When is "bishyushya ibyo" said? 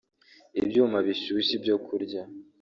1.05-1.75